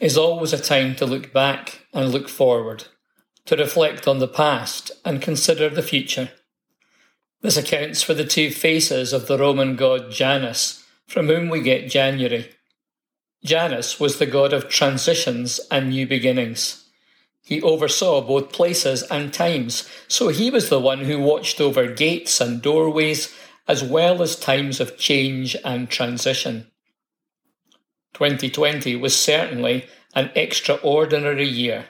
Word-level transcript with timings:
is 0.00 0.16
always 0.16 0.52
a 0.52 0.58
time 0.58 0.94
to 0.96 1.06
look 1.06 1.32
back 1.32 1.86
and 1.92 2.10
look 2.10 2.28
forward, 2.28 2.84
to 3.46 3.56
reflect 3.56 4.06
on 4.06 4.18
the 4.18 4.28
past 4.28 4.90
and 5.04 5.22
consider 5.22 5.68
the 5.68 5.82
future. 5.82 6.30
This 7.40 7.56
accounts 7.56 8.02
for 8.02 8.14
the 8.14 8.24
two 8.24 8.50
faces 8.50 9.12
of 9.12 9.26
the 9.26 9.38
Roman 9.38 9.76
god 9.76 10.10
Janus, 10.10 10.84
from 11.06 11.26
whom 11.26 11.48
we 11.48 11.60
get 11.60 11.90
January. 11.90 12.50
Janus 13.44 14.00
was 14.00 14.18
the 14.18 14.26
god 14.26 14.52
of 14.52 14.68
transitions 14.68 15.60
and 15.70 15.90
new 15.90 16.06
beginnings. 16.06 16.84
He 17.44 17.62
oversaw 17.62 18.20
both 18.20 18.52
places 18.52 19.02
and 19.04 19.32
times, 19.32 19.88
so 20.06 20.28
he 20.28 20.50
was 20.50 20.68
the 20.68 20.80
one 20.80 21.00
who 21.00 21.18
watched 21.18 21.60
over 21.60 21.86
gates 21.86 22.40
and 22.40 22.60
doorways, 22.60 23.34
as 23.66 23.82
well 23.82 24.20
as 24.20 24.36
times 24.36 24.80
of 24.80 24.98
change 24.98 25.56
and 25.64 25.88
transition. 25.88 26.70
2020 28.18 28.96
was 28.96 29.16
certainly 29.16 29.86
an 30.12 30.28
extraordinary 30.34 31.46
year. 31.46 31.84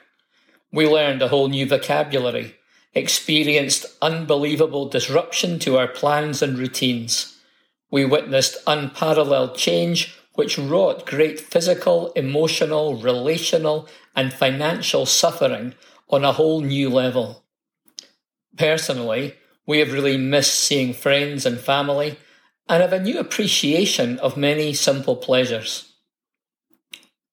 We 0.71 0.87
learned 0.87 1.23
a 1.23 1.29
whole 1.29 1.49
new 1.49 1.65
vocabulary, 1.65 2.55
experienced 2.93 3.87
unbelievable 4.03 4.91
disruption 4.91 5.59
to 5.61 5.79
our 5.79 5.89
plans 5.89 6.43
and 6.43 6.59
routines. 6.59 7.41
We 7.91 8.05
witnessed 8.05 8.59
unparalleled 8.67 9.57
change 9.57 10.15
which 10.35 10.59
wrought 10.59 11.07
great 11.07 11.41
physical, 11.41 12.13
emotional, 12.13 12.97
relational, 12.97 13.89
and 14.15 14.31
financial 14.31 15.07
suffering 15.07 15.75
on 16.11 16.27
a 16.27 16.33
whole 16.33 16.61
new 16.61 16.91
level. 16.91 17.43
Personally, 18.59 19.35
we 19.67 19.79
have 19.79 19.95
really 19.95 20.19
missed 20.19 20.57
seeing 20.57 20.93
friends 20.93 21.47
and 21.47 21.59
family 21.59 22.19
and 22.69 22.83
have 22.83 22.93
a 22.93 23.01
new 23.01 23.19
appreciation 23.19 24.19
of 24.19 24.37
many 24.37 24.75
simple 24.75 25.17
pleasures. 25.17 25.95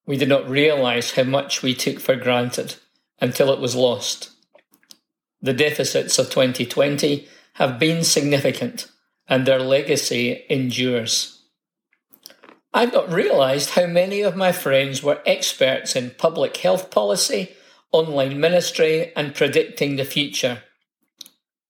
We 0.06 0.18
did 0.18 0.30
not 0.30 0.50
realise 0.50 1.12
how 1.14 1.24
much 1.24 1.62
we 1.64 1.74
took 1.74 2.00
for 2.00 2.16
granted 2.16 2.76
until 3.20 3.52
it 3.52 3.60
was 3.60 3.76
lost. 3.76 4.32
The 5.42 5.54
deficits 5.54 6.20
of 6.20 6.30
2020 6.30 7.28
have 7.54 7.80
been 7.80 8.04
significant 8.04 8.88
and 9.28 9.46
their 9.46 9.60
legacy 9.60 10.46
endures. 10.50 11.42
I've 12.74 12.94
not 12.94 13.12
realised 13.12 13.72
how 13.72 13.88
many 13.88 14.22
of 14.22 14.36
my 14.36 14.52
friends 14.52 15.02
were 15.02 15.22
experts 15.26 15.96
in 15.96 16.12
public 16.18 16.58
health 16.58 16.92
policy, 16.92 17.52
online 17.92 18.40
ministry, 18.40 19.14
and 19.16 19.34
predicting 19.34 19.96
the 19.96 20.04
future. 20.04 20.64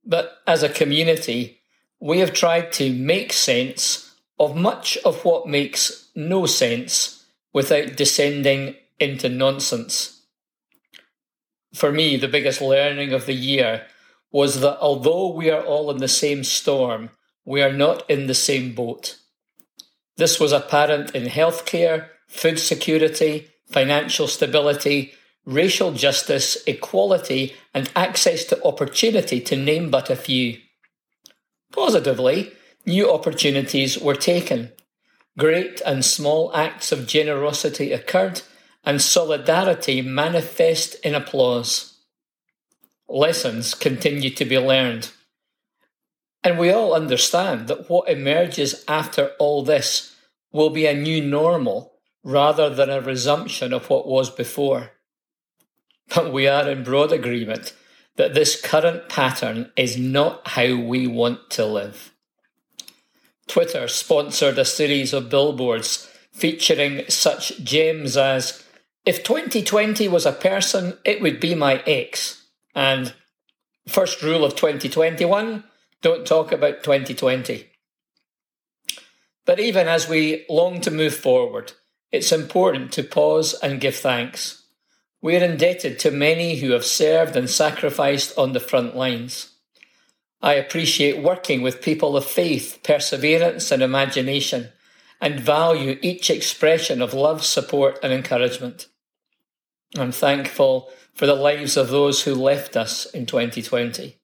But 0.03 0.37
as 0.47 0.63
a 0.63 0.69
community, 0.69 1.59
we 1.99 2.19
have 2.19 2.33
tried 2.33 2.71
to 2.73 2.91
make 2.91 3.33
sense 3.33 4.15
of 4.39 4.55
much 4.55 4.97
of 5.05 5.23
what 5.23 5.47
makes 5.47 6.09
no 6.15 6.45
sense 6.45 7.24
without 7.55 7.95
descending 7.95 8.75
into 8.99 9.29
nonsense. 9.29 10.25
For 11.73 11.89
me, 11.89 12.17
the 12.17 12.27
biggest 12.27 12.59
learning 12.59 13.13
of 13.13 13.27
the 13.27 13.33
year 13.33 13.85
was 14.29 14.59
that 14.59 14.77
although 14.79 15.33
we 15.33 15.49
are 15.49 15.63
all 15.63 15.89
in 15.89 15.99
the 15.99 16.09
same 16.09 16.43
storm, 16.43 17.11
we 17.45 17.61
are 17.61 17.71
not 17.71 18.03
in 18.09 18.27
the 18.27 18.33
same 18.33 18.75
boat. 18.75 19.17
This 20.17 20.37
was 20.37 20.51
apparent 20.51 21.15
in 21.15 21.27
healthcare, 21.27 22.09
food 22.27 22.59
security, 22.59 23.47
financial 23.71 24.27
stability, 24.27 25.13
racial 25.45 25.93
justice, 25.93 26.57
equality, 26.67 27.55
and 27.73 27.89
access 27.95 28.43
to 28.43 28.61
opportunity, 28.65 29.39
to 29.39 29.55
name 29.55 29.89
but 29.89 30.09
a 30.09 30.17
few. 30.17 30.57
Positively, 31.71 32.51
new 32.85 33.09
opportunities 33.09 33.97
were 33.97 34.15
taken. 34.15 34.73
Great 35.37 35.81
and 35.85 36.05
small 36.05 36.55
acts 36.55 36.91
of 36.91 37.07
generosity 37.07 37.91
occurred, 37.91 38.41
and 38.85 39.01
solidarity 39.01 40.01
manifest 40.01 40.95
in 41.03 41.13
applause. 41.13 41.97
Lessons 43.09 43.73
continue 43.73 44.29
to 44.29 44.45
be 44.45 44.57
learned. 44.57 45.11
And 46.43 46.57
we 46.57 46.71
all 46.71 46.93
understand 46.93 47.67
that 47.67 47.89
what 47.89 48.07
emerges 48.07 48.85
after 48.87 49.31
all 49.39 49.63
this 49.63 50.15
will 50.51 50.69
be 50.69 50.85
a 50.85 50.93
new 50.93 51.21
normal 51.21 51.93
rather 52.23 52.69
than 52.69 52.89
a 52.89 53.01
resumption 53.01 53.73
of 53.73 53.89
what 53.89 54.07
was 54.07 54.29
before. 54.29 54.91
But 56.13 56.31
we 56.31 56.47
are 56.47 56.69
in 56.69 56.83
broad 56.83 57.11
agreement 57.11 57.73
that 58.15 58.33
this 58.33 58.61
current 58.61 59.09
pattern 59.09 59.71
is 59.75 59.97
not 59.97 60.47
how 60.47 60.75
we 60.75 61.07
want 61.07 61.49
to 61.51 61.65
live. 61.65 62.14
Twitter 63.47 63.87
sponsored 63.87 64.57
a 64.57 64.65
series 64.65 65.13
of 65.13 65.29
billboards 65.29 66.09
featuring 66.31 67.03
such 67.09 67.63
gems 67.63 68.17
as 68.17 68.63
If 69.05 69.23
2020 69.23 70.07
was 70.07 70.25
a 70.25 70.31
person, 70.31 70.97
it 71.05 71.21
would 71.21 71.39
be 71.39 71.53
my 71.53 71.83
ex, 71.85 72.47
and 72.73 73.13
First 73.87 74.23
rule 74.23 74.43
of 74.43 74.55
2021 74.55 75.63
don't 76.01 76.25
talk 76.25 76.51
about 76.51 76.83
2020. 76.83 77.69
But 79.45 79.59
even 79.59 79.87
as 79.87 80.09
we 80.09 80.43
long 80.49 80.81
to 80.81 80.91
move 80.91 81.15
forward, 81.15 81.73
it's 82.11 82.31
important 82.31 82.91
to 82.93 83.03
pause 83.03 83.53
and 83.61 83.79
give 83.79 83.95
thanks. 83.95 84.63
We 85.21 85.35
are 85.37 85.43
indebted 85.43 85.99
to 85.99 86.11
many 86.11 86.57
who 86.57 86.71
have 86.71 86.85
served 86.85 87.35
and 87.35 87.47
sacrificed 87.47 88.35
on 88.37 88.53
the 88.53 88.59
front 88.59 88.95
lines. 88.95 89.54
I 90.45 90.53
appreciate 90.53 91.23
working 91.23 91.63
with 91.63 91.81
people 91.81 92.15
of 92.15 92.23
faith, 92.23 92.79
perseverance, 92.83 93.71
and 93.71 93.81
imagination, 93.81 94.69
and 95.19 95.39
value 95.39 95.97
each 96.03 96.29
expression 96.29 97.01
of 97.01 97.15
love, 97.15 97.43
support, 97.43 97.97
and 98.03 98.13
encouragement. 98.13 98.85
I'm 99.97 100.11
thankful 100.11 100.91
for 101.15 101.25
the 101.25 101.33
lives 101.33 101.77
of 101.77 101.89
those 101.89 102.25
who 102.25 102.35
left 102.35 102.77
us 102.77 103.05
in 103.07 103.25
2020. 103.25 104.19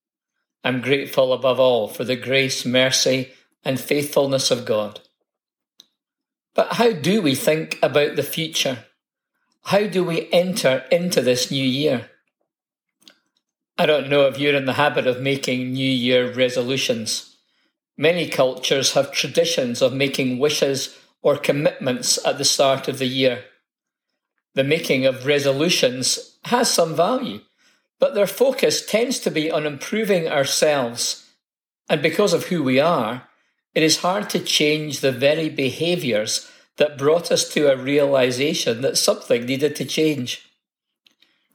I'm 0.63 0.79
grateful 0.81 1.33
above 1.33 1.59
all 1.59 1.87
for 1.87 2.03
the 2.03 2.15
grace, 2.15 2.67
mercy, 2.67 3.31
and 3.65 3.79
faithfulness 3.79 4.51
of 4.51 4.63
God. 4.63 4.99
But 6.53 6.73
how 6.73 6.91
do 6.91 7.23
we 7.23 7.33
think 7.33 7.79
about 7.81 8.15
the 8.15 8.21
future? 8.21 8.85
How 9.63 9.87
do 9.87 10.03
we 10.03 10.31
enter 10.31 10.85
into 10.91 11.23
this 11.23 11.49
new 11.49 11.65
year? 11.65 12.10
I 13.81 13.87
don't 13.87 14.09
know 14.09 14.27
if 14.27 14.37
you're 14.37 14.53
in 14.53 14.65
the 14.65 14.73
habit 14.73 15.07
of 15.07 15.21
making 15.21 15.73
New 15.73 15.89
Year 15.89 16.31
resolutions. 16.31 17.35
Many 17.97 18.29
cultures 18.29 18.93
have 18.93 19.11
traditions 19.11 19.81
of 19.81 19.91
making 19.91 20.37
wishes 20.37 20.99
or 21.23 21.35
commitments 21.35 22.23
at 22.23 22.37
the 22.37 22.45
start 22.45 22.87
of 22.87 22.99
the 22.99 23.07
year. 23.07 23.43
The 24.53 24.63
making 24.63 25.07
of 25.07 25.25
resolutions 25.25 26.37
has 26.43 26.69
some 26.71 26.95
value 26.95 27.39
but 27.99 28.13
their 28.13 28.27
focus 28.27 28.85
tends 28.85 29.19
to 29.21 29.31
be 29.31 29.49
on 29.49 29.65
improving 29.65 30.27
ourselves. 30.27 31.31
And 31.89 32.03
because 32.03 32.33
of 32.33 32.45
who 32.45 32.61
we 32.61 32.79
are, 32.79 33.27
it 33.73 33.81
is 33.81 33.97
hard 33.97 34.29
to 34.31 34.39
change 34.39 34.99
the 34.99 35.11
very 35.11 35.49
behaviours 35.49 36.51
that 36.77 36.99
brought 36.99 37.31
us 37.31 37.49
to 37.53 37.71
a 37.71 37.77
realization 37.77 38.81
that 38.81 38.97
something 38.97 39.47
needed 39.47 39.75
to 39.77 39.85
change. 39.85 40.50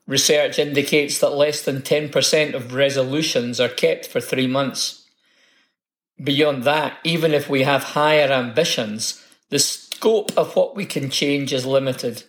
Research 0.06 0.58
indicates 0.58 1.18
that 1.18 1.30
less 1.30 1.62
than 1.62 1.82
10% 1.82 2.54
of 2.54 2.74
resolutions 2.74 3.60
are 3.60 3.68
kept 3.68 4.06
for 4.06 4.20
three 4.20 4.46
months. 4.46 5.04
Beyond 6.22 6.62
that, 6.64 6.98
even 7.02 7.34
if 7.34 7.48
we 7.48 7.64
have 7.64 7.82
higher 7.82 8.32
ambitions, 8.32 9.22
the 9.50 9.58
scope 9.58 10.30
of 10.36 10.54
what 10.54 10.76
we 10.76 10.86
can 10.86 11.10
change 11.10 11.52
is 11.52 11.66
limited. 11.66 12.24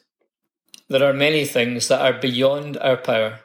There 0.89 1.07
are 1.07 1.13
many 1.13 1.45
things 1.45 1.87
that 1.87 2.01
are 2.01 2.19
beyond 2.19 2.77
our 2.77 2.97
power. 2.97 3.41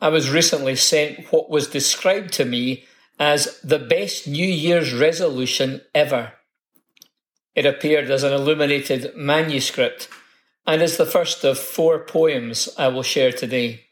I 0.00 0.08
was 0.08 0.30
recently 0.30 0.76
sent 0.76 1.32
what 1.32 1.50
was 1.50 1.68
described 1.68 2.32
to 2.34 2.44
me 2.44 2.84
as 3.18 3.60
the 3.60 3.78
best 3.78 4.26
New 4.26 4.46
Year's 4.46 4.92
resolution 4.92 5.82
ever. 5.94 6.32
It 7.54 7.66
appeared 7.66 8.10
as 8.10 8.22
an 8.22 8.32
illuminated 8.32 9.14
manuscript 9.16 10.08
and 10.66 10.82
is 10.82 10.96
the 10.96 11.06
first 11.06 11.44
of 11.44 11.58
four 11.58 12.04
poems 12.04 12.68
I 12.78 12.88
will 12.88 13.02
share 13.02 13.32
today. 13.32 13.84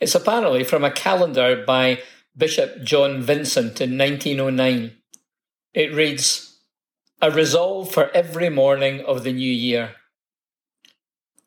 It's 0.00 0.14
apparently 0.14 0.64
from 0.64 0.84
a 0.84 0.90
calendar 0.90 1.64
by 1.66 2.00
Bishop 2.36 2.82
John 2.82 3.22
Vincent 3.22 3.80
in 3.80 3.96
1909. 3.96 4.92
It 5.74 5.94
reads, 5.94 6.58
A 7.20 7.30
resolve 7.30 7.92
for 7.92 8.10
every 8.10 8.48
morning 8.48 9.00
of 9.00 9.22
the 9.22 9.32
new 9.32 9.52
year. 9.52 9.94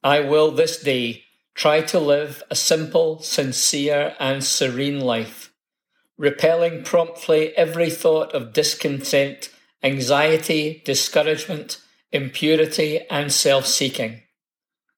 I 0.04 0.22
will 0.22 0.51
this 0.51 0.81
day 0.81 1.25
Try 1.56 1.81
to 1.83 2.00
live 2.00 2.44
a 2.51 2.56
simple, 2.56 3.21
sincere, 3.21 4.13
and 4.19 4.44
serene 4.44 5.00
life, 5.00 5.54
repelling 6.18 6.83
promptly 6.83 7.56
every 7.56 7.89
thought 7.89 8.33
of 8.33 8.51
discontent, 8.51 9.50
anxiety, 9.81 10.81
discouragement, 10.83 11.81
impurity, 12.12 13.02
and 13.10 13.31
self 13.31 13.66
seeking, 13.66 14.22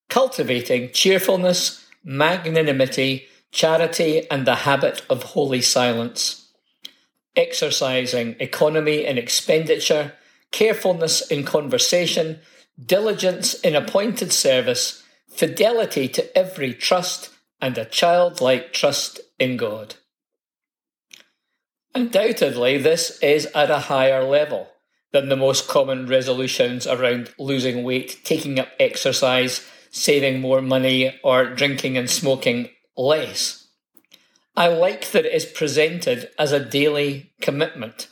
cultivating 0.10 0.92
cheerfulness, 0.92 1.86
magnanimity, 2.04 3.28
charity, 3.52 4.30
and 4.30 4.46
the 4.46 4.56
habit 4.56 5.02
of 5.10 5.24
holy 5.24 5.62
silence, 5.62 6.52
exercising 7.36 8.36
economy 8.40 9.06
in 9.06 9.18
expenditure, 9.18 10.14
carefulness 10.52 11.22
in 11.30 11.44
conversation, 11.44 12.40
diligence 12.84 13.54
in 13.62 13.76
appointed 13.76 14.32
service, 14.32 15.04
fidelity 15.30 16.08
to 16.08 16.38
every 16.38 16.74
trust, 16.74 17.30
and 17.60 17.78
a 17.78 17.86
childlike 17.86 18.72
trust 18.72 19.20
in 19.40 19.58
God. 19.58 19.96
Undoubtedly, 21.96 22.78
this 22.78 23.18
is 23.24 23.48
at 23.56 23.72
a 23.72 23.80
higher 23.80 24.24
level 24.24 24.68
than 25.12 25.30
the 25.30 25.36
most 25.36 25.68
common 25.68 26.08
resolutions 26.08 26.86
around 26.86 27.34
losing 27.40 27.84
weight, 27.84 28.20
taking 28.24 28.60
up 28.60 28.70
exercise, 28.80 29.66
saving 29.90 30.42
more 30.42 30.62
money, 30.62 31.20
or 31.24 31.54
drinking 31.54 31.98
and 31.98 32.10
smoking 32.10 32.70
less. 32.96 33.68
I 34.56 34.68
like 34.68 35.12
that 35.12 35.26
it 35.26 35.34
is 35.34 35.46
presented 35.46 36.32
as 36.38 36.52
a 36.52 36.64
daily 36.64 37.32
commitment 37.42 38.08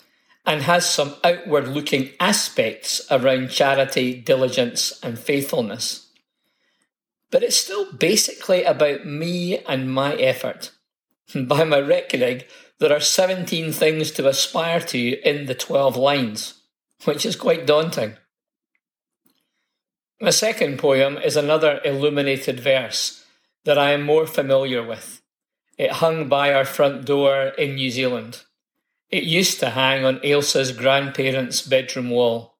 and 0.46 0.62
has 0.62 0.88
some 0.88 1.16
outward 1.24 1.68
looking 1.68 2.12
aspects 2.20 3.02
around 3.10 3.50
charity, 3.50 4.22
diligence, 4.22 5.00
and 5.02 5.18
faithfulness. 5.18 6.12
But 7.32 7.44
it's 7.44 7.58
still 7.58 7.92
basically 7.94 8.64
about 8.64 9.06
me 9.06 9.58
and 9.66 9.92
my 9.92 10.14
effort. 10.14 10.72
By 11.36 11.64
my 11.64 11.80
reckoning, 11.80 12.44
there 12.80 12.94
are 12.94 13.00
17 13.00 13.72
things 13.72 14.12
to 14.12 14.28
aspire 14.28 14.82
to 14.82 15.00
in 15.28 15.48
the 15.48 15.56
12 15.56 15.98
lines, 15.98 16.62
which 17.06 17.26
is 17.26 17.36
quite 17.36 17.66
daunting. 17.66 18.16
The 20.20 20.32
second 20.32 20.80
poem 20.80 21.18
is 21.18 21.36
another 21.36 21.82
illuminated 21.84 22.60
verse 22.60 23.26
that 23.66 23.78
I 23.78 23.92
am 23.92 24.04
more 24.04 24.26
familiar 24.26 24.86
with. 24.86 25.22
It 25.78 25.92
hung 25.92 26.30
by 26.30 26.54
our 26.54 26.66
front 26.66 27.06
door 27.06 27.52
in 27.58 27.76
New 27.76 27.90
Zealand. 27.90 28.44
It 29.10 29.24
used 29.24 29.60
to 29.60 29.72
hang 29.72 30.06
on 30.06 30.20
Ailsa's 30.24 30.72
grandparents' 30.72 31.62
bedroom 31.62 32.10
wall. 32.10 32.56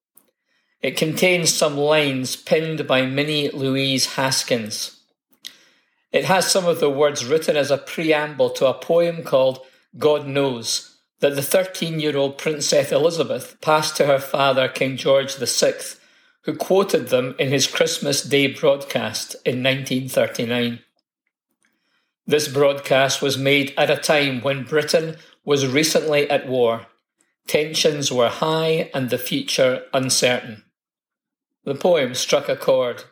It 0.82 0.96
contains 0.96 1.52
some 1.52 1.76
lines 1.76 2.36
pinned 2.36 2.86
by 2.86 3.06
Minnie 3.06 3.50
Louise 3.50 4.14
Haskins. 4.14 5.00
It 6.12 6.26
has 6.26 6.50
some 6.50 6.66
of 6.66 6.80
the 6.80 6.90
words 6.90 7.24
written 7.24 7.56
as 7.56 7.70
a 7.70 7.78
preamble 7.78 8.50
to 8.50 8.66
a 8.66 8.74
poem 8.74 9.22
called 9.22 9.60
God 9.98 10.26
Knows 10.26 10.95
that 11.20 11.34
the 11.34 11.42
13 11.42 12.00
year 12.00 12.16
old 12.16 12.38
Princess 12.38 12.92
Elizabeth 12.92 13.56
passed 13.60 13.96
to 13.96 14.06
her 14.06 14.18
father, 14.18 14.68
King 14.68 14.96
George 14.96 15.34
VI, 15.36 15.74
who 16.42 16.54
quoted 16.54 17.08
them 17.08 17.34
in 17.38 17.48
his 17.48 17.66
Christmas 17.66 18.22
Day 18.22 18.46
broadcast 18.46 19.34
in 19.44 19.62
1939. 19.62 20.80
This 22.26 22.48
broadcast 22.48 23.22
was 23.22 23.38
made 23.38 23.72
at 23.76 23.90
a 23.90 23.96
time 23.96 24.40
when 24.42 24.64
Britain 24.64 25.16
was 25.44 25.66
recently 25.66 26.28
at 26.28 26.48
war. 26.48 26.86
Tensions 27.46 28.10
were 28.10 28.28
high 28.28 28.90
and 28.92 29.10
the 29.10 29.18
future 29.18 29.84
uncertain. 29.94 30.64
The 31.64 31.76
poem 31.76 32.14
struck 32.14 32.48
a 32.48 32.56
chord. 32.56 33.04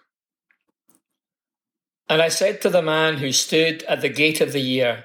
And 2.09 2.21
I 2.21 2.29
said 2.29 2.61
to 2.63 2.71
the 2.71 2.83
man 2.83 3.19
who 3.19 3.33
stood 3.33 3.83
at 3.85 4.01
the 4.01 4.09
gate 4.09 4.41
of 4.41 4.53
the 4.53 4.61
year, 4.61 5.05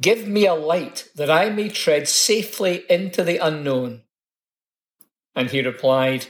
Give 0.00 0.26
me 0.28 0.46
a 0.46 0.54
light 0.54 1.08
that 1.14 1.30
I 1.30 1.48
may 1.50 1.68
tread 1.68 2.08
safely 2.08 2.84
into 2.90 3.24
the 3.24 3.38
unknown. 3.38 4.02
And 5.34 5.50
he 5.50 5.62
replied, 5.62 6.26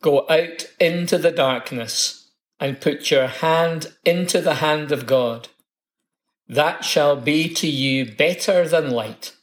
Go 0.00 0.26
out 0.28 0.66
into 0.80 1.18
the 1.18 1.30
darkness 1.30 2.30
and 2.60 2.80
put 2.80 3.10
your 3.10 3.26
hand 3.26 3.92
into 4.04 4.40
the 4.40 4.54
hand 4.54 4.92
of 4.92 5.06
God 5.06 5.48
that 6.48 6.84
shall 6.84 7.16
be 7.16 7.52
to 7.54 7.66
you 7.66 8.06
better 8.06 8.66
than 8.66 8.90
light 8.90 9.34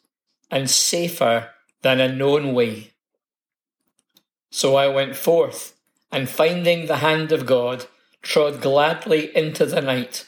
and 0.49 0.69
safer 0.69 1.51
than 1.81 1.99
a 1.99 2.11
known 2.11 2.53
way. 2.53 2.93
So 4.49 4.75
I 4.75 4.87
went 4.87 5.15
forth, 5.15 5.75
and 6.11 6.29
finding 6.29 6.87
the 6.87 6.97
hand 6.97 7.31
of 7.31 7.45
God, 7.45 7.85
trod 8.21 8.61
gladly 8.61 9.35
into 9.35 9.65
the 9.65 9.81
night, 9.81 10.27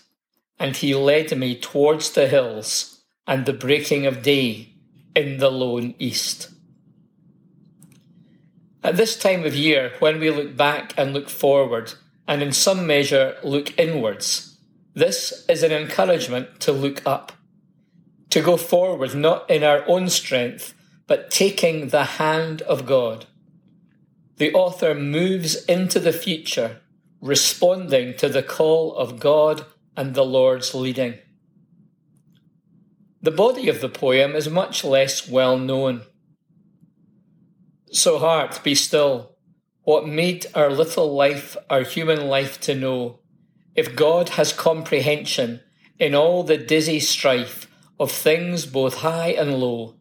and 0.60 0.76
he 0.76 0.94
led 0.94 1.36
me 1.38 1.56
towards 1.56 2.12
the 2.12 2.28
hills 2.28 2.97
and 3.28 3.46
the 3.46 3.54
breaking 3.54 4.06
of 4.06 4.22
day 4.22 4.70
in 5.16 5.38
the 5.38 5.52
lone 5.52 5.94
east. 6.00 6.50
At 8.84 8.96
this 8.96 9.18
time 9.18 9.44
of 9.44 9.54
year, 9.54 9.92
when 10.00 10.20
we 10.20 10.30
look 10.30 10.56
back 10.56 10.94
and 10.98 11.14
look 11.14 11.30
forward, 11.30 11.94
and 12.28 12.42
in 12.42 12.54
some 12.54 12.88
measure 12.88 13.36
look 13.44 13.78
inwards, 13.78 14.58
this 14.94 15.46
is 15.50 15.62
an 15.62 15.72
encouragement 15.72 16.60
to 16.62 16.72
look 16.72 17.06
up, 17.06 17.34
to 18.30 18.42
go 18.42 18.56
forward 18.56 19.14
not 19.14 19.50
in 19.50 19.64
our 19.64 19.84
own 19.88 20.10
strength, 20.10 20.74
but 21.06 21.32
taking 21.32 21.90
the 21.90 22.04
hand 22.04 22.62
of 22.64 22.86
God. 22.86 23.26
The 24.38 24.54
author 24.54 24.94
moves 24.94 25.66
into 25.66 26.00
the 26.00 26.14
future, 26.14 26.82
responding 27.22 28.16
to 28.18 28.30
the 28.30 28.44
call 28.44 28.96
of 28.96 29.20
God 29.20 29.66
and 29.96 30.14
the 30.14 30.26
Lord's 30.26 30.76
leading. 30.76 31.16
The 33.22 33.32
body 33.32 33.68
of 33.68 33.82
the 33.82 33.90
poem 33.90 34.36
is 34.36 34.50
much 34.50 34.84
less 34.84 35.28
well 35.28 35.58
known. 35.58 36.02
So, 37.92 38.20
heart, 38.20 38.62
be 38.64 38.76
still. 38.76 39.38
What 39.84 40.08
made 40.08 40.46
our 40.54 40.70
little 40.70 41.14
life, 41.14 41.56
our 41.70 41.82
human 41.82 42.28
life, 42.28 42.60
to 42.62 42.76
know? 42.76 43.20
If 43.76 43.96
God 43.96 44.30
has 44.30 44.52
comprehension 44.54 45.62
in 45.98 46.14
all 46.14 46.44
the 46.44 46.58
dizzy 46.58 47.00
strife 47.00 47.68
of 48.00 48.12
things 48.12 48.66
both 48.66 48.98
high 48.98 49.30
and 49.30 49.56
low, 49.56 49.96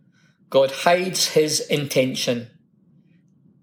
God 0.50 0.70
hides 0.70 1.28
his 1.28 1.60
intention. 1.60 2.50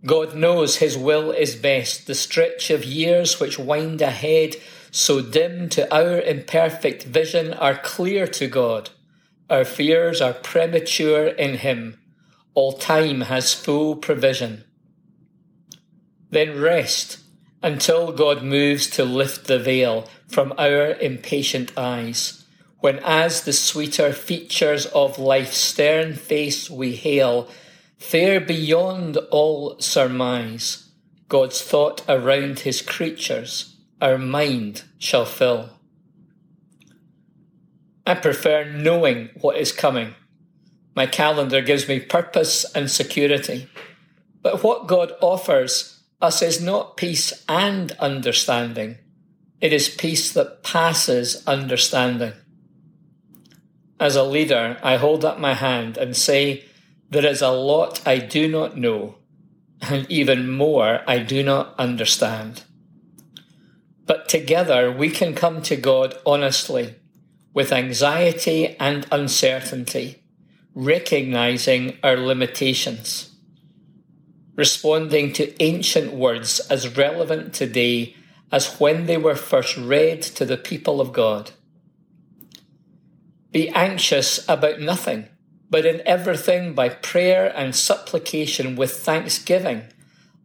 God 0.06 0.36
knows 0.36 0.78
his 0.78 0.98
will 0.98 1.32
is 1.32 1.56
best, 1.56 2.08
the 2.08 2.16
stretch 2.16 2.70
of 2.70 2.84
years 2.84 3.40
which 3.40 3.60
wind 3.60 4.02
ahead, 4.02 4.56
so 4.92 5.22
dim 5.22 5.70
to 5.70 5.94
our 5.94 6.20
imperfect 6.20 7.04
vision, 7.04 7.54
are 7.54 7.78
clear 7.78 8.28
to 8.28 8.48
God. 8.48 8.90
Our 9.50 9.66
fears 9.66 10.22
are 10.22 10.34
premature 10.34 11.28
in 11.28 11.58
him. 11.58 12.00
All 12.54 12.74
time 12.74 13.22
has 13.22 13.54
full 13.54 13.96
provision. 13.96 14.64
Then 16.30 16.60
rest 16.60 17.20
until 17.62 18.12
God 18.12 18.44
moves 18.44 18.88
to 18.92 19.06
lift 19.06 19.48
the 19.48 19.60
veil 19.60 20.08
from 20.28 20.54
our 20.58 20.92
impatient 20.96 21.72
eyes, 21.78 22.46
when 22.80 23.00
as 23.00 23.44
the 23.44 23.54
sweeter 23.54 24.12
features 24.12 24.86
of 24.88 25.18
life's 25.20 25.58
stern 25.58 26.16
face 26.16 26.70
we 26.70 26.96
hail, 26.96 27.48
fair 27.98 28.42
beyond 28.42 29.18
all 29.32 29.80
surmise, 29.80 30.90
God's 31.30 31.62
thought 31.62 32.04
around 32.10 32.60
his 32.60 32.82
creatures 32.82 33.78
our 34.02 34.18
mind 34.18 34.84
shall 35.00 35.26
fill. 35.26 35.70
I 38.06 38.16
prefer 38.16 38.66
knowing 38.66 39.30
what 39.40 39.58
is 39.58 39.72
coming. 39.72 40.16
My 40.96 41.06
calendar 41.06 41.62
gives 41.62 41.88
me 41.88 42.00
purpose 42.00 42.66
and 42.76 42.92
security. 42.92 43.68
But 44.42 44.64
what 44.64 44.88
God 44.88 45.14
offers 45.22 46.04
us 46.22 46.42
is 46.42 46.62
not 46.62 46.98
peace 46.98 47.44
and 47.48 47.92
understanding, 47.94 48.98
it 49.62 49.72
is 49.72 49.88
peace 49.88 50.34
that 50.34 50.64
passes 50.64 51.46
understanding. 51.48 52.34
As 54.00 54.18
a 54.18 54.24
leader, 54.24 54.78
I 54.84 54.98
hold 54.98 55.24
up 55.24 55.40
my 55.40 55.54
hand 55.54 55.98
and 55.98 56.16
say, 56.16 56.66
There 57.10 57.26
is 57.26 57.42
a 57.42 57.52
lot 57.52 58.06
I 58.06 58.18
do 58.18 58.50
not 58.50 58.78
know, 58.78 59.16
and 59.82 60.06
even 60.12 60.52
more 60.52 61.02
I 61.08 61.20
do 61.20 61.44
not 61.44 61.74
understand. 61.80 62.64
But 64.06 64.28
together 64.28 64.92
we 64.92 65.10
can 65.10 65.34
come 65.34 65.62
to 65.64 65.78
God 65.78 66.18
honestly, 66.26 66.96
with 67.54 67.72
anxiety 67.72 68.76
and 68.80 69.06
uncertainty, 69.12 70.24
recognizing 70.74 71.98
our 72.04 72.18
limitations 72.18 73.34
responding 74.56 75.34
to 75.34 75.64
ancient 75.64 76.14
words 76.14 76.60
as 76.70 76.98
relevant 76.98 77.54
today 77.54 78.16
as 78.52 78.80
when 78.80 79.06
they 79.08 79.18
were 79.18 79.36
first 79.36 79.78
read 79.78 80.22
to 80.22 80.46
the 80.46 80.58
people 80.58 81.02
of 81.02 81.12
God. 81.12 81.52
Be 83.52 83.70
anxious 83.70 84.48
about 84.48 84.80
nothing, 84.80 85.28
but 85.70 85.86
in 85.86 86.02
everything 86.06 86.74
by 86.74 86.90
prayer 86.90 87.52
and 87.56 87.76
supplication 87.76 88.76
with 88.76 88.92
thanksgiving, 88.92 89.84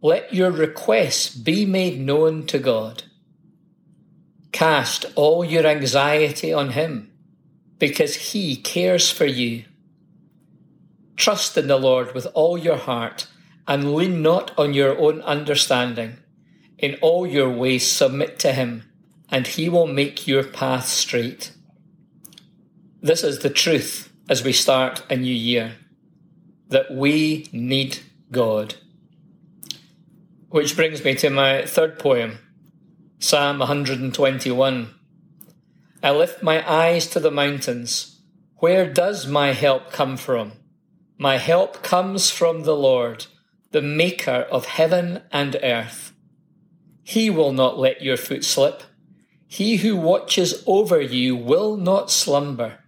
let 0.01 0.33
your 0.33 0.51
requests 0.51 1.33
be 1.33 1.65
made 1.65 1.99
known 1.99 2.45
to 2.47 2.57
God. 2.57 3.03
Cast 4.51 5.05
all 5.15 5.45
your 5.45 5.65
anxiety 5.65 6.51
on 6.51 6.71
Him, 6.71 7.11
because 7.77 8.15
He 8.15 8.55
cares 8.55 9.11
for 9.11 9.25
you. 9.25 9.65
Trust 11.15 11.57
in 11.57 11.67
the 11.67 11.77
Lord 11.77 12.13
with 12.13 12.27
all 12.33 12.57
your 12.57 12.77
heart 12.77 13.27
and 13.67 13.93
lean 13.93 14.21
not 14.21 14.51
on 14.57 14.73
your 14.73 14.97
own 14.97 15.21
understanding. 15.21 16.17
In 16.79 16.95
all 17.01 17.27
your 17.27 17.51
ways 17.51 17.85
submit 17.85 18.39
to 18.39 18.53
him, 18.53 18.83
and 19.29 19.45
he 19.45 19.67
will 19.67 19.85
make 19.85 20.27
your 20.27 20.45
path 20.45 20.87
straight. 20.87 21.51
This 23.01 23.21
is 23.21 23.39
the 23.39 23.49
truth 23.49 24.11
as 24.29 24.45
we 24.45 24.53
start 24.53 25.03
a 25.09 25.17
new 25.17 25.33
year 25.33 25.75
that 26.69 26.89
we 26.89 27.49
need 27.51 27.99
God. 28.31 28.75
Which 30.47 30.75
brings 30.75 31.03
me 31.03 31.15
to 31.15 31.29
my 31.29 31.65
third 31.65 31.99
poem, 31.99 32.39
Psalm 33.21 33.59
121. 33.59 34.95
I 36.01 36.11
lift 36.11 36.41
my 36.41 36.71
eyes 36.71 37.05
to 37.07 37.19
the 37.19 37.29
mountains. 37.29 38.21
Where 38.59 38.89
does 38.89 39.27
my 39.27 39.51
help 39.51 39.91
come 39.91 40.15
from? 40.15 40.53
My 41.17 41.35
help 41.35 41.83
comes 41.83 42.29
from 42.29 42.63
the 42.63 42.77
Lord, 42.77 43.25
the 43.71 43.81
maker 43.81 44.47
of 44.49 44.67
heaven 44.67 45.23
and 45.33 45.57
earth. 45.61 46.13
He 47.03 47.29
will 47.29 47.51
not 47.51 47.77
let 47.77 48.01
your 48.01 48.15
foot 48.15 48.45
slip. 48.45 48.83
He 49.45 49.75
who 49.75 49.97
watches 49.97 50.63
over 50.65 51.01
you 51.01 51.35
will 51.35 51.75
not 51.75 52.09
slumber. 52.09 52.79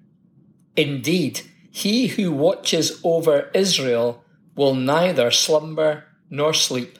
Indeed, 0.77 1.41
he 1.71 2.07
who 2.07 2.31
watches 2.31 3.01
over 3.03 3.51
Israel 3.53 4.23
will 4.55 4.75
neither 4.75 5.29
slumber 5.29 6.05
nor 6.29 6.53
sleep. 6.53 6.97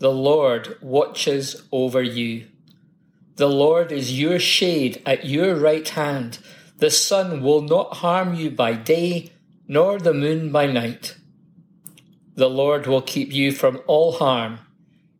The 0.00 0.10
Lord 0.10 0.78
watches 0.80 1.62
over 1.70 2.02
you. 2.02 2.46
The 3.36 3.50
Lord 3.50 3.92
is 3.92 4.18
your 4.18 4.38
shade 4.38 5.02
at 5.04 5.26
your 5.26 5.54
right 5.54 5.86
hand. 5.86 6.38
The 6.78 6.90
sun 6.90 7.42
will 7.42 7.60
not 7.60 7.98
harm 7.98 8.32
you 8.32 8.50
by 8.50 8.72
day, 8.72 9.30
nor 9.68 9.98
the 9.98 10.14
moon 10.14 10.50
by 10.50 10.64
night. 10.64 11.16
The 12.34 12.48
Lord 12.48 12.86
will 12.86 13.02
keep 13.02 13.30
you 13.30 13.52
from 13.52 13.82
all 13.86 14.12
harm. 14.12 14.60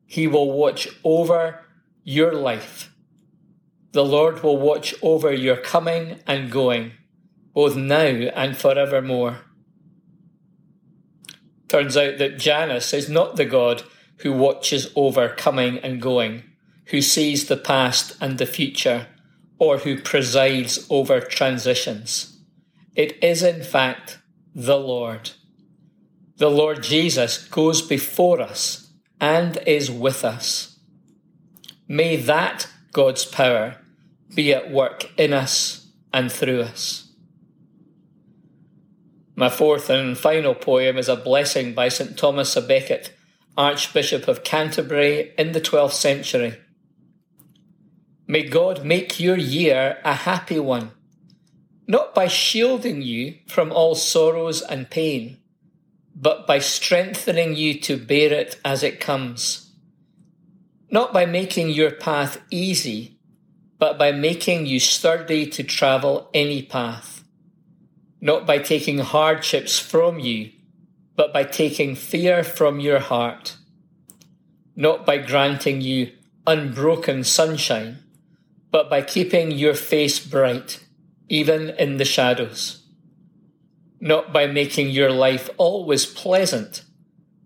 He 0.07 0.27
will 0.27 0.51
watch 0.51 0.89
over 1.05 1.61
your 2.03 2.33
life. 2.33 2.91
The 3.93 4.05
Lord 4.05 4.43
will 4.43 4.57
watch 4.57 4.95
over 5.03 5.31
your 5.31 5.59
coming 5.59 6.21
and 6.27 6.51
going, 6.51 6.93
both 7.53 7.77
now 7.77 8.07
and 8.07 8.57
forevermore. 8.57 9.43
Turns 11.69 11.99
out 11.99 12.17
that 12.17 12.39
Janus 12.39 12.95
is 12.95 13.11
not 13.11 13.37
the 13.37 13.45
God 13.45 13.83
who 14.23 14.33
watches 14.33 14.91
over 14.95 15.29
coming 15.29 15.79
and 15.79 16.00
going, 16.00 16.43
who 16.87 17.00
sees 17.00 17.47
the 17.47 17.57
past 17.57 18.17
and 18.21 18.39
the 18.39 18.47
future, 18.47 19.07
or 19.59 19.79
who 19.79 20.00
presides 20.00 20.87
over 20.91 21.21
transitions. 21.21 22.39
It 22.95 23.23
is, 23.23 23.43
in 23.43 23.62
fact, 23.62 24.19
the 24.55 24.79
Lord. 24.79 25.31
The 26.37 26.50
Lord 26.50 26.83
Jesus 26.83 27.47
goes 27.49 27.83
before 27.83 28.41
us 28.41 28.93
and 29.21 29.59
is 29.67 29.91
with 29.91 30.25
us. 30.25 30.79
May 31.87 32.17
that 32.17 32.67
God's 32.93 33.25
power 33.25 33.77
be 34.35 34.53
at 34.53 34.71
work 34.71 35.11
in 35.19 35.33
us 35.33 35.89
and 36.12 36.31
through 36.31 36.62
us. 36.62 37.12
My 39.37 39.49
fourth 39.49 39.89
and 39.89 40.19
final 40.19 40.55
poem 40.55 40.99
is 40.99 41.09
a 41.09 41.17
blessing 41.17 41.73
by 41.75 41.89
St 41.89 42.17
Thomas 42.19 42.57
a 42.57 42.62
Becket 42.62 43.15
Archbishop 43.57 44.28
of 44.28 44.45
Canterbury 44.45 45.33
in 45.37 45.52
the 45.52 45.61
12th 45.61 45.92
century. 45.92 46.59
May 48.26 48.45
God 48.45 48.85
make 48.85 49.19
your 49.19 49.37
year 49.37 49.99
a 50.04 50.14
happy 50.14 50.61
one, 50.61 50.92
not 51.88 52.14
by 52.14 52.28
shielding 52.28 53.02
you 53.02 53.38
from 53.49 53.73
all 53.73 53.97
sorrows 53.97 54.62
and 54.62 54.88
pain, 54.88 55.38
but 56.14 56.47
by 56.47 56.61
strengthening 56.61 57.57
you 57.57 57.80
to 57.80 57.97
bear 57.97 58.33
it 58.33 58.61
as 58.64 58.83
it 58.83 59.00
comes. 59.00 59.73
Not 60.90 61.12
by 61.12 61.26
making 61.26 61.71
your 61.71 61.90
path 61.90 62.40
easy, 62.50 63.19
but 63.78 63.99
by 63.99 64.12
making 64.12 64.66
you 64.66 64.78
sturdy 64.78 65.47
to 65.47 65.64
travel 65.64 66.30
any 66.33 66.62
path. 66.62 67.25
Not 68.21 68.47
by 68.47 68.59
taking 68.59 68.99
hardships 68.99 69.78
from 69.78 70.19
you, 70.21 70.52
but 71.21 71.35
by 71.35 71.45
taking 71.45 71.95
fear 71.95 72.43
from 72.43 72.81
your 72.81 72.99
heart, 72.99 73.59
not 74.75 75.05
by 75.05 75.19
granting 75.19 75.83
you 75.83 76.11
unbroken 76.47 77.23
sunshine, 77.23 77.99
but 78.71 78.89
by 78.89 79.03
keeping 79.03 79.50
your 79.50 79.75
face 79.75 80.19
bright, 80.19 80.83
even 81.29 81.69
in 81.79 81.99
the 81.99 82.07
shadows, 82.07 82.87
not 84.00 84.33
by 84.33 84.47
making 84.47 84.89
your 84.89 85.11
life 85.11 85.50
always 85.59 86.07
pleasant, 86.07 86.85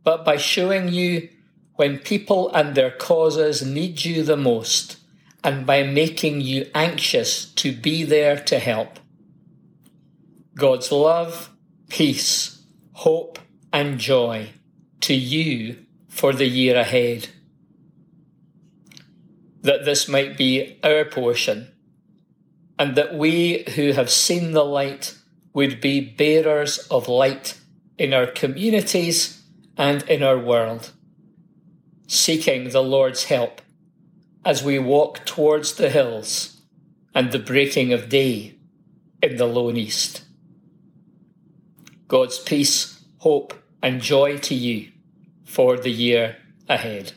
but 0.04 0.24
by 0.24 0.36
showing 0.36 0.86
you 0.86 1.28
when 1.74 1.98
people 1.98 2.54
and 2.54 2.76
their 2.76 2.92
causes 2.92 3.66
need 3.66 4.04
you 4.04 4.22
the 4.22 4.36
most, 4.36 4.98
and 5.42 5.66
by 5.66 5.82
making 5.82 6.40
you 6.40 6.64
anxious 6.76 7.46
to 7.54 7.72
be 7.72 8.04
there 8.04 8.36
to 8.36 8.60
help. 8.60 9.00
God's 10.54 10.92
love, 10.92 11.50
peace, 11.88 12.62
hope, 12.92 13.40
and 13.74 13.98
joy 13.98 14.50
to 15.00 15.12
you 15.12 15.76
for 16.08 16.32
the 16.32 16.46
year 16.46 16.76
ahead. 16.76 17.28
That 19.62 19.84
this 19.84 20.08
might 20.08 20.38
be 20.38 20.78
our 20.84 21.04
portion, 21.04 21.74
and 22.78 22.94
that 22.94 23.14
we 23.14 23.64
who 23.74 23.90
have 23.90 24.10
seen 24.10 24.52
the 24.52 24.64
light 24.64 25.18
would 25.52 25.80
be 25.80 26.00
bearers 26.00 26.78
of 26.88 27.08
light 27.08 27.58
in 27.98 28.14
our 28.14 28.28
communities 28.28 29.42
and 29.76 30.04
in 30.04 30.22
our 30.22 30.38
world, 30.38 30.92
seeking 32.06 32.68
the 32.68 32.82
Lord's 32.82 33.24
help 33.24 33.60
as 34.44 34.62
we 34.62 34.78
walk 34.78 35.24
towards 35.24 35.74
the 35.74 35.90
hills 35.90 36.60
and 37.12 37.32
the 37.32 37.40
breaking 37.40 37.92
of 37.92 38.08
day 38.08 38.54
in 39.20 39.36
the 39.36 39.46
lone 39.46 39.76
east. 39.76 40.22
God's 42.06 42.38
peace, 42.38 43.02
hope, 43.18 43.54
and 43.84 44.00
joy 44.00 44.38
to 44.38 44.54
you 44.54 44.90
for 45.44 45.76
the 45.76 45.90
year 45.90 46.36
ahead. 46.70 47.12